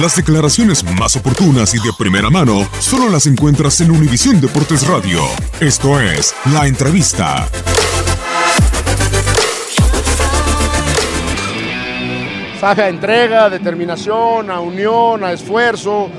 Las 0.00 0.14
declaraciones 0.14 0.84
más 0.84 1.16
oportunas 1.16 1.72
y 1.74 1.78
de 1.78 1.90
primera 1.98 2.28
mano 2.28 2.68
solo 2.80 3.08
las 3.08 3.26
encuentras 3.26 3.80
en 3.80 3.90
Univisión 3.90 4.42
Deportes 4.42 4.86
Radio. 4.86 5.20
Esto 5.58 5.98
es 5.98 6.34
La 6.52 6.66
Entrevista. 6.66 7.48
Sabe 12.60 12.82
a 12.82 12.88
entrega, 12.90 13.48
determinación, 13.48 14.50
a 14.50 14.60
unión, 14.60 15.24
a 15.24 15.32
esfuerzo, 15.32 16.10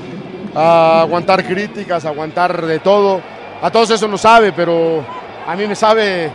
a 0.56 1.02
aguantar 1.02 1.46
críticas, 1.46 2.04
aguantar 2.04 2.66
de 2.66 2.80
todo. 2.80 3.20
A 3.62 3.70
todos 3.70 3.90
eso 3.90 4.08
no 4.08 4.18
sabe, 4.18 4.52
pero 4.52 5.04
a 5.46 5.54
mí 5.54 5.68
me 5.68 5.76
sabe 5.76 6.32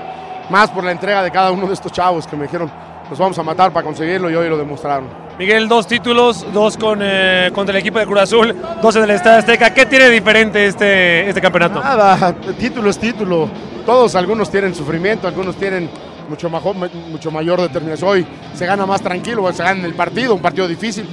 más 0.50 0.70
por 0.70 0.86
la 0.86 0.94
entrega 0.94 1.22
de 1.22 1.32
cada 1.32 1.52
uno 1.52 1.68
de 1.68 1.74
estos 1.74 1.92
chavos 1.92 2.26
que 2.26 2.38
me 2.38 2.44
dijeron, 2.44 2.72
nos 3.14 3.19
vamos 3.19 3.38
a 3.38 3.44
matar 3.44 3.72
para 3.72 3.86
conseguirlo 3.86 4.31
y 4.31 4.33
hoy 4.33 4.50
lo 4.50 4.58
demostraron. 4.58 5.08
Miguel, 5.38 5.67
dos 5.67 5.86
títulos, 5.86 6.44
dos 6.52 6.75
con, 6.78 6.97
eh, 7.03 7.52
contra 7.53 7.75
el 7.75 7.80
equipo 7.80 8.00
de 8.00 8.08
Cruz 8.08 8.22
Azul, 8.22 8.56
dos 8.81 8.95
en 8.95 9.03
el 9.03 9.11
Estadio 9.11 9.38
Azteca. 9.38 9.72
¿Qué 9.72 9.86
tiene 9.86 10.09
diferente 10.09 10.66
este, 10.66 11.30
este 11.30 11.39
campeonato? 11.39 11.80
Nada, 11.80 12.34
título 12.58 12.89
es 12.89 12.97
título. 12.97 13.47
Todos, 13.86 14.16
algunos 14.16 14.50
tienen 14.50 14.73
sufrimiento, 14.73 15.28
algunos 15.28 15.56
tienen 15.57 15.91
mucho, 16.28 16.50
majo- 16.50 16.73
mucho 16.73 17.29
mayor 17.29 17.62
determinación. 17.62 18.09
Hoy 18.09 18.25
se 18.56 18.66
gana 18.66 18.88
más 18.88 19.00
tranquilo, 19.03 19.52
se 19.53 19.62
gana 19.62 19.78
en 19.81 19.85
el 19.85 19.94
partido, 19.94 20.34
un 20.34 20.41
partido 20.41 20.68
difícil, 20.68 21.07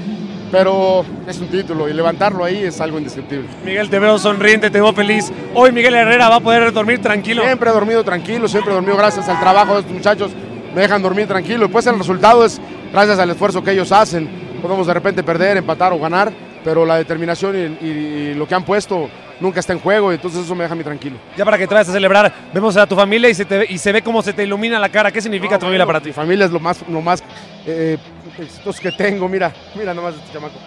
pero 0.50 1.04
es 1.28 1.38
un 1.38 1.48
título 1.48 1.86
y 1.86 1.92
levantarlo 1.92 2.44
ahí 2.44 2.64
es 2.64 2.80
algo 2.80 2.96
indescriptible. 2.96 3.46
Miguel, 3.62 3.90
te 3.90 3.98
veo 3.98 4.18
sonriente, 4.18 4.70
te 4.70 4.80
veo 4.80 4.94
feliz. 4.94 5.30
Hoy 5.54 5.70
Miguel 5.70 5.94
Herrera 5.96 6.30
va 6.30 6.36
a 6.36 6.40
poder 6.40 6.72
dormir 6.72 7.02
tranquilo. 7.02 7.42
Siempre 7.42 7.68
he 7.68 7.72
dormido 7.74 8.02
tranquilo, 8.04 8.48
siempre 8.48 8.72
he 8.72 8.74
dormido 8.74 8.96
gracias 8.96 9.28
al 9.28 9.38
trabajo 9.38 9.74
de 9.74 9.80
estos 9.80 9.92
muchachos. 9.94 10.30
Me 10.74 10.82
dejan 10.82 11.02
dormir 11.02 11.26
tranquilo. 11.26 11.66
Y 11.66 11.68
pues 11.68 11.86
el 11.86 11.98
resultado 11.98 12.44
es 12.44 12.60
gracias 12.92 13.18
al 13.18 13.30
esfuerzo 13.30 13.62
que 13.62 13.72
ellos 13.72 13.90
hacen. 13.92 14.28
Podemos 14.62 14.86
de 14.86 14.94
repente 14.94 15.22
perder, 15.22 15.56
empatar 15.56 15.92
o 15.92 15.98
ganar, 15.98 16.32
pero 16.64 16.84
la 16.84 16.96
determinación 16.96 17.56
y, 17.56 17.86
y 17.86 18.34
lo 18.34 18.46
que 18.46 18.54
han 18.54 18.64
puesto 18.64 19.08
nunca 19.40 19.60
está 19.60 19.72
en 19.72 19.80
juego 19.80 20.12
y 20.12 20.16
entonces 20.16 20.44
eso 20.44 20.54
me 20.54 20.64
deja 20.64 20.74
a 20.74 20.76
mí 20.76 20.84
tranquilo. 20.84 21.16
Ya 21.36 21.44
para 21.44 21.58
que 21.58 21.66
te 21.66 21.74
vayas 21.74 21.88
a 21.88 21.92
celebrar, 21.92 22.32
vemos 22.52 22.76
a 22.76 22.86
tu 22.86 22.94
familia 22.94 23.28
y 23.30 23.34
se, 23.34 23.44
te 23.44 23.58
ve, 23.58 23.66
y 23.68 23.78
se 23.78 23.90
ve 23.90 24.02
cómo 24.02 24.22
se 24.22 24.32
te 24.32 24.44
ilumina 24.44 24.78
la 24.78 24.88
cara. 24.88 25.10
¿Qué 25.10 25.20
significa 25.20 25.58
tu 25.58 25.66
familia 25.66 25.86
para 25.86 26.00
ti? 26.00 26.08
Mi 26.08 26.12
familia 26.12 26.44
es 26.44 26.52
lo 26.52 26.60
más, 26.60 26.86
lo 26.88 27.00
más 27.00 27.24
eh, 27.66 27.96
exitoso 28.38 28.80
que 28.82 28.92
tengo. 28.92 29.28
Mira, 29.28 29.52
mira 29.74 29.94
nomás 29.94 30.14
este 30.14 30.32
chamaco. 30.32 30.58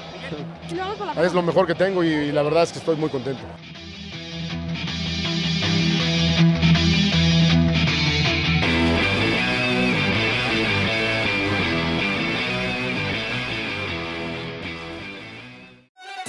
Es 1.21 1.33
lo 1.33 1.41
mejor 1.43 1.67
que 1.67 1.75
tengo 1.75 2.03
y, 2.03 2.07
y 2.07 2.31
la 2.31 2.41
verdad 2.41 2.63
es 2.63 2.71
que 2.71 2.79
estoy 2.79 2.95
muy 2.95 3.09
contento. 3.09 3.41